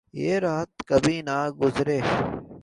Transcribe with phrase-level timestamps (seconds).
[0.13, 1.99] یہ رات کبھی نہ گزرے